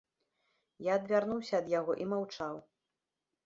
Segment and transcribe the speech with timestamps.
[0.85, 2.55] Я адвярнуўся ад яго і маўчаў.